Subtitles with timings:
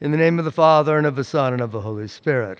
[0.00, 2.58] In the name of the Father, and of the Son, and of the Holy Spirit.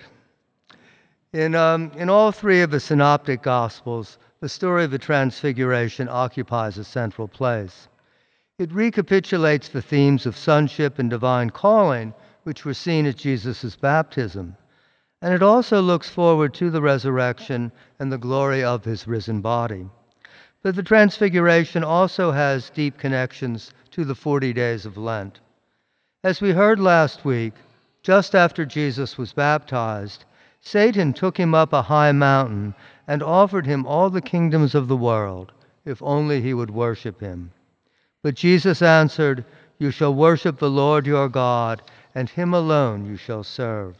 [1.33, 6.77] In, um, in all three of the Synoptic Gospels, the story of the Transfiguration occupies
[6.77, 7.87] a central place.
[8.59, 14.55] It recapitulates the themes of sonship and divine calling, which were seen at Jesus' baptism.
[15.21, 19.89] And it also looks forward to the resurrection and the glory of his risen body.
[20.63, 25.39] But the Transfiguration also has deep connections to the 40 days of Lent.
[26.23, 27.53] As we heard last week,
[28.01, 30.25] just after Jesus was baptized,
[30.59, 32.73] Satan took him up a high mountain
[33.07, 35.51] and offered him all the kingdoms of the world,
[35.85, 37.51] if only he would worship him.
[38.23, 39.45] But Jesus answered,
[39.77, 41.83] You shall worship the Lord your God,
[42.15, 43.95] and him alone you shall serve.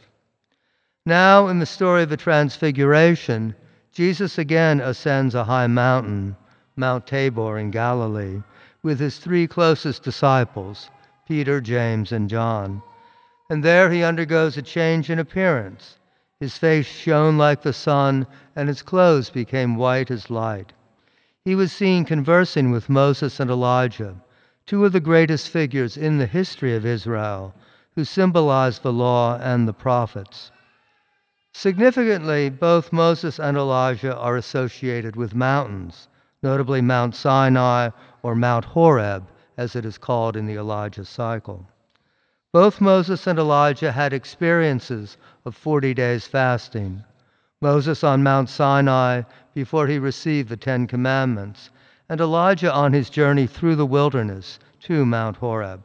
[1.06, 3.54] Now, in the story of the Transfiguration,
[3.92, 6.36] Jesus again ascends a high mountain,
[6.74, 8.42] Mount Tabor in Galilee,
[8.82, 10.90] with his three closest disciples,
[11.28, 12.80] Peter, James, and John.
[13.50, 15.98] And there he undergoes a change in appearance.
[16.40, 20.72] His face shone like the sun, and his clothes became white as light.
[21.44, 24.16] He was seen conversing with Moses and Elijah,
[24.64, 27.54] two of the greatest figures in the history of Israel,
[27.94, 30.50] who symbolize the law and the prophets.
[31.52, 36.08] Significantly, both Moses and Elijah are associated with mountains,
[36.42, 37.90] notably Mount Sinai
[38.22, 39.28] or Mount Horeb,
[39.58, 41.66] as it is called in the Elijah cycle.
[42.52, 47.04] Both Moses and Elijah had experiences of 40 days fasting.
[47.60, 51.70] Moses on Mount Sinai before he received the Ten Commandments,
[52.08, 55.82] and Elijah on his journey through the wilderness to Mount Horeb.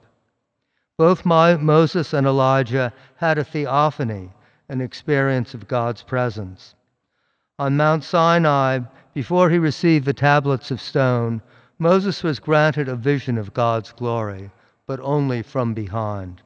[0.97, 4.29] Both Moses and Elijah had a theophany,
[4.69, 6.75] an experience of God's presence.
[7.57, 8.81] On Mount Sinai,
[9.15, 11.41] before he received the tablets of stone,
[11.83, 14.49] Moses was granted a vision of God's glory,
[14.87, 16.41] but only from behind.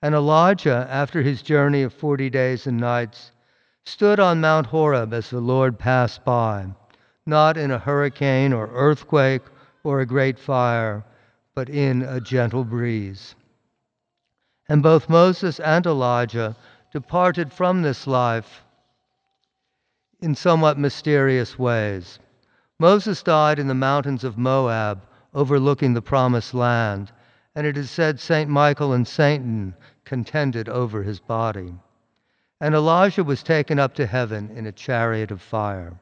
[0.00, 3.32] And Elijah, after his journey of 40 days and nights,
[3.84, 6.68] stood on Mount Horeb as the Lord passed by,
[7.26, 9.42] not in a hurricane or earthquake
[9.84, 11.04] or a great fire,
[11.54, 13.34] but in a gentle breeze.
[14.70, 16.56] And both Moses and Elijah
[16.94, 18.62] departed from this life
[20.22, 22.18] in somewhat mysterious ways.
[22.78, 25.02] Moses died in the mountains of Moab,
[25.34, 27.12] overlooking the promised land,
[27.54, 28.48] and it is said St.
[28.48, 29.74] Michael and Satan
[30.04, 31.74] contended over his body.
[32.60, 36.00] And Elijah was taken up to heaven in a chariot of fire.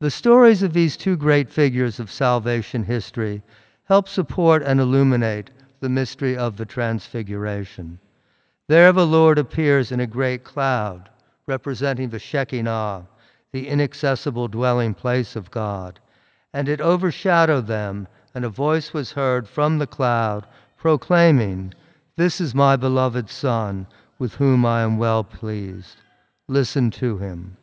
[0.00, 3.42] The stories of these two great figures of salvation history
[3.84, 5.50] help support and illuminate
[5.80, 7.98] the mystery of the Transfiguration.
[8.68, 11.10] There the Lord appears in a great cloud,
[11.46, 13.06] representing the Shekinah,
[13.52, 15.98] the inaccessible dwelling place of God,
[16.52, 20.46] and it overshadowed them, and a voice was heard from the cloud
[20.76, 21.74] proclaiming,
[22.16, 23.86] This is my beloved Son,
[24.18, 25.96] with whom I am well pleased.
[26.46, 27.56] Listen to him.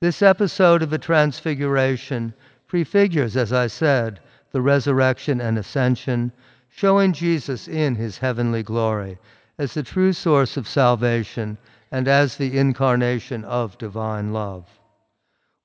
[0.00, 2.34] This episode of the Transfiguration
[2.66, 4.20] prefigures, as I said,
[4.52, 6.32] the resurrection and ascension,
[6.68, 9.18] showing Jesus in his heavenly glory
[9.58, 11.58] as the true source of salvation
[11.90, 14.79] and as the incarnation of divine love.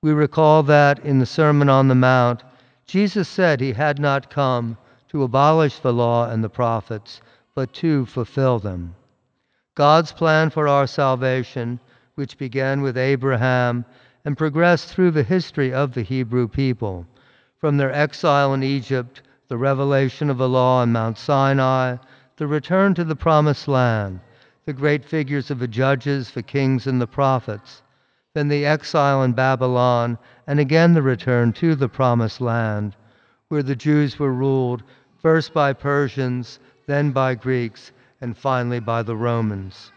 [0.02, 2.44] We recall that in the Sermon on the Mount,
[2.86, 4.78] Jesus said he had not come
[5.10, 7.22] to abolish the law and the prophets,
[7.56, 8.96] but to fulfill them.
[9.76, 11.80] God's plan for our salvation,
[12.16, 13.86] which began with Abraham
[14.24, 17.06] and progressed through the history of the Hebrew people,
[17.58, 21.98] from their exile in Egypt, the revelation of the law on Mount Sinai,
[22.38, 24.20] the return to the promised land,
[24.66, 27.82] the great figures of the judges, the kings, and the prophets,
[28.36, 32.94] then the exile in Babylon, and again the return to the Promised Land,
[33.48, 34.84] where the Jews were ruled
[35.18, 39.92] first by Persians, then by Greeks, and finally by the Romans.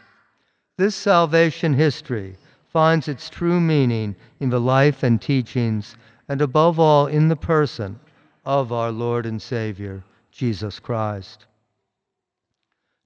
[0.76, 2.36] This salvation history
[2.72, 5.96] finds its true meaning in the life and teachings,
[6.28, 7.98] and above all in the person
[8.44, 11.44] of our Lord and Savior, Jesus Christ.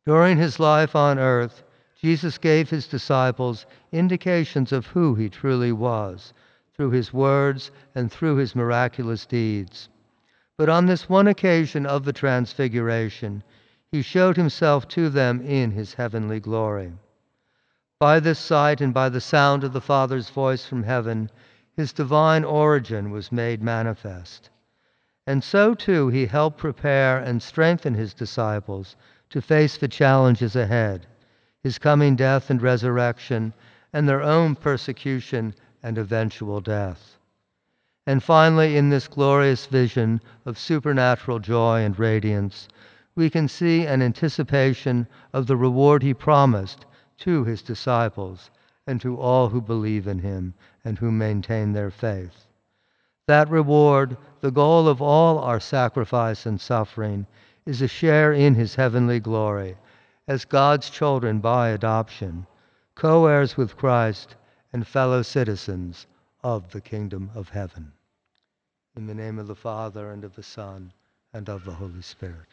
[0.04, 1.62] During his life on earth,
[2.04, 6.32] Jesus gave his disciples indications of who he truly was
[6.74, 9.88] through his words and through his miraculous deeds.
[10.58, 13.44] But on this one occasion of the Transfiguration,
[13.92, 16.94] he showed himself to them in his heavenly glory.
[18.00, 21.30] By this sight and by the sound of the Father's voice from heaven,
[21.76, 24.50] his divine origin was made manifest.
[25.24, 28.96] And so too he helped prepare and strengthen his disciples
[29.30, 31.06] to face the challenges ahead
[31.62, 33.52] his coming death and resurrection,
[33.92, 37.18] and their own persecution and eventual death.
[38.06, 42.66] And finally, in this glorious vision of supernatural joy and radiance,
[43.14, 46.84] we can see an anticipation of the reward he promised
[47.18, 48.50] to his disciples
[48.86, 50.54] and to all who believe in him
[50.84, 52.46] and who maintain their faith.
[53.28, 57.26] That reward, the goal of all our sacrifice and suffering,
[57.64, 59.76] is a share in his heavenly glory
[60.28, 62.46] as God's children by adoption,
[62.94, 64.36] co heirs with Christ
[64.72, 66.06] and fellow citizens
[66.42, 67.92] of the kingdom of heaven.
[68.96, 70.92] In the name of the Father, and of the Son,
[71.32, 72.51] and of the Holy Spirit.